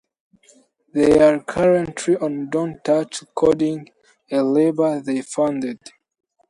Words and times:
They 0.93 1.21
are 1.21 1.43
currently 1.43 2.15
on 2.17 2.49
Don't 2.49 2.83
Touch 2.83 3.21
Recordings, 3.21 3.89
a 4.31 4.41
label 4.41 4.99
they 4.99 5.21
founded. 5.21 5.77